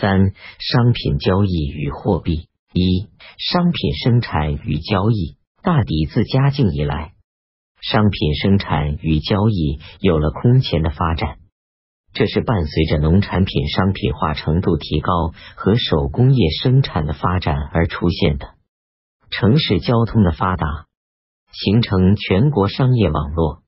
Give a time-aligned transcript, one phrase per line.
[0.00, 2.48] 三、商品交易与货币。
[2.72, 3.08] 一、
[3.38, 5.36] 商品生产与交易。
[5.62, 7.14] 大抵自嘉靖以来，
[7.80, 11.38] 商品生产与交易有了空前的发展。
[12.12, 18.54] 这是伴随着农产品商品化程度提高和手工业生产的发展而出现的。
[19.30, 20.86] 城市交通的发达，
[21.52, 23.62] 形成全国商业网络，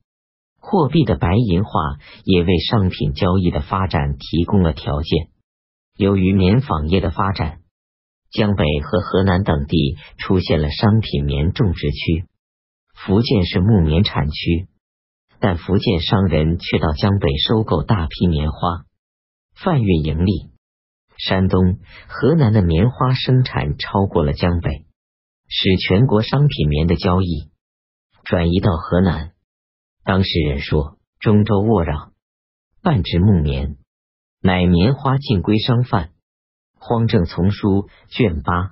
[0.60, 1.70] 货币的白银化
[2.24, 5.30] 也为商品交易的发展提供了条件。
[5.98, 7.58] 由于棉纺业的发展。
[8.30, 12.26] 江北和河南等地出现了商品棉种植区，
[12.94, 14.68] 福建是木棉产区，
[15.40, 18.84] 但福建商人却到江北收购大批棉花，
[19.56, 20.52] 贩运盈利。
[21.16, 24.84] 山东、河南的棉花生产超过了江北，
[25.48, 27.50] 使全国商品棉的交易
[28.24, 29.32] 转移到河南。
[30.04, 32.10] 当事人说：“中州沃壤
[32.82, 33.78] 半植木棉，
[34.40, 36.10] 乃棉花尽归商贩。”
[36.80, 38.70] 荒政丛书卷八，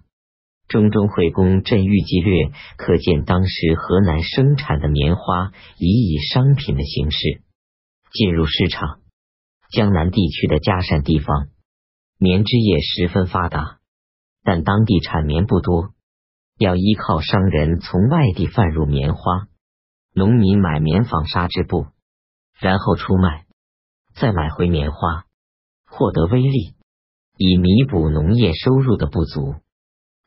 [0.69, 7.43] 中中会公镇域记略，可见当时河南生产的棉花已以商品的形式
[8.13, 9.01] 进入市场。
[9.71, 11.49] 江南地区的嘉善地方，
[12.17, 13.79] 棉织业十分发达，
[14.45, 15.93] 但当地产棉不多，
[16.57, 19.49] 要依靠商人从外地贩入棉花，
[20.15, 21.89] 农民买棉纺纱织布，
[22.61, 23.47] 然后出卖，
[24.15, 25.26] 再买回棉花，
[25.97, 26.75] 获得微利。
[27.39, 29.55] 以弥补农业收入的不足，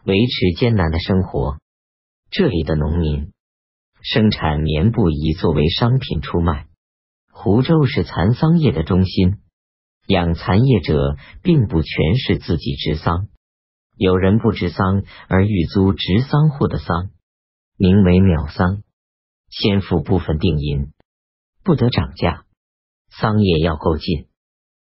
[0.03, 1.58] 维持艰难的生活。
[2.31, 3.31] 这里的农民
[4.02, 6.66] 生产棉布，以作为商品出卖。
[7.31, 9.38] 湖州是蚕桑业的中心，
[10.08, 13.28] 养蚕业者并不全是自己植桑，
[13.95, 17.12] 有人不植桑而欲租植桑户的桑，
[17.78, 18.81] 名为秒桑，
[19.50, 20.94] 先付部分定银，
[21.64, 22.45] 不得涨价。
[23.12, 24.28] 桑叶要够劲。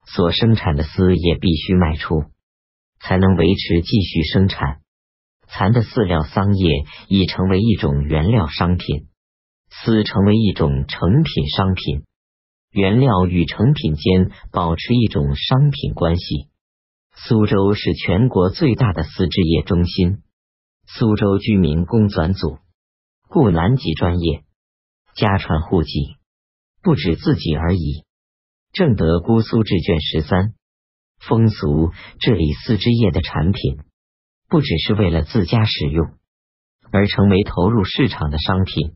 [0.06, 2.26] 所生产的丝也必须卖出，
[3.00, 4.82] 才能维持继续生产。
[5.48, 9.08] 蚕的饲料桑叶已成为一种原料商品，
[9.70, 12.04] 丝成为一种成品商品。
[12.72, 16.48] 原料与成品间保持一种商品关系。
[17.14, 20.24] 苏州是全国最大的丝织业中心。
[20.88, 22.60] 苏州居民工转组，
[23.28, 24.44] 故南极专业，
[25.16, 26.16] 家传户籍，
[26.82, 28.06] 不止自己而已。
[28.74, 30.54] 正德姑苏志卷十三，
[31.20, 33.80] 风俗这里丝织业的产品，
[34.48, 36.08] 不只是为了自家使用，
[36.90, 38.96] 而成为投入市场的商品。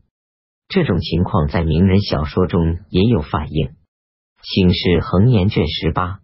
[0.68, 3.76] 这种情况在名人小说中也有反映。
[4.42, 6.20] 新世恒言卷十八，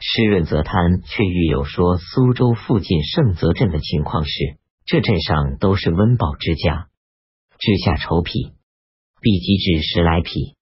[0.00, 4.56] 湿润泽滩却愈有说苏州附近盛泽镇的情况是，
[4.86, 6.88] 这镇上都是温饱之家，
[7.58, 8.54] 织下绸匹，
[9.20, 10.56] 必积至十来匹。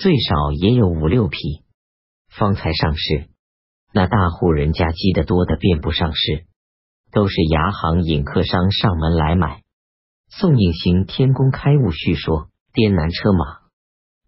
[0.00, 1.62] 最少也有五六匹，
[2.30, 3.28] 方才上市。
[3.92, 6.46] 那大户人家积得多的便不上市，
[7.12, 9.60] 都是牙行引客商上门来买。
[10.30, 13.58] 宋应星《天工开物叙》说：“滇南车马，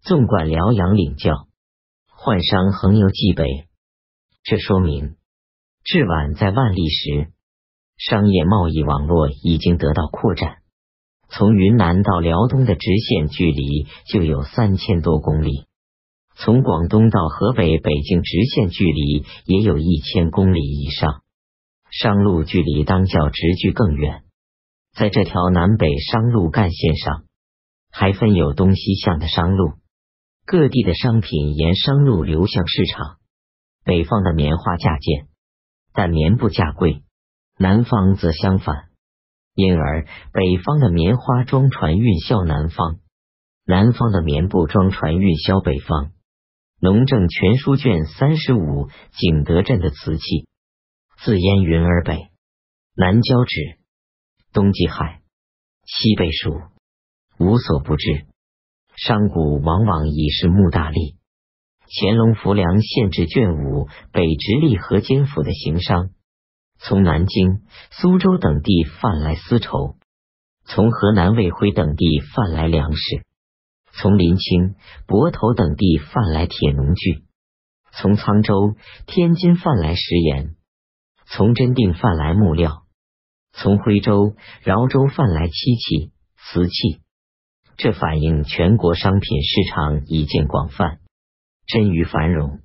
[0.03, 1.47] 纵贯辽阳领教，
[2.07, 3.65] 宦商横游冀北。”
[4.45, 5.15] 这说明
[5.83, 7.31] 至晚在万历时，
[7.97, 10.57] 商业贸易网络已经得到扩展。
[11.35, 15.65] 从云南到辽东的直线距离就有三千多公里，
[16.35, 21.23] 从广东到河北、北京直线距离也有一千公里以上，
[21.89, 24.21] 商路距离当较直距更远。
[24.95, 27.23] 在这条南北商路干线上，
[27.91, 29.73] 还分有东西向的商路，
[30.45, 33.17] 各地的商品沿商路流向市场。
[33.83, 35.29] 北方的棉花价贱，
[35.93, 37.01] 但棉布价贵；
[37.57, 38.92] 南方则相反。
[39.55, 42.99] 因而，北方的棉花装船运销南方，
[43.65, 46.11] 南方的棉布装船运销北方。
[46.79, 50.47] 农政全书卷三十五，景德镇的瓷器，
[51.23, 52.29] 自烟云而北，
[52.95, 53.77] 南交趾，
[54.51, 55.21] 东极海，
[55.85, 56.59] 西北蜀，
[57.37, 58.25] 无所不至。
[58.95, 61.17] 商贾往往已是木大利。
[62.01, 66.09] 乾隆浮梁县志卷五，北直隶河间府的行商。
[66.85, 67.61] 从南京、
[67.91, 69.95] 苏州等地贩来丝绸，
[70.65, 73.23] 从河南卫辉等地贩来粮食，
[73.93, 74.75] 从临清、
[75.07, 77.23] 泊头等地贩来铁农具，
[77.93, 78.75] 从沧州、
[79.05, 80.55] 天津贩来食盐，
[81.25, 82.83] 从真定贩来木料，
[83.53, 86.99] 从徽州、饶州贩来漆器、瓷器。
[87.77, 90.99] 这反映全国商品市场已见广泛，
[91.65, 92.59] 臻于繁荣。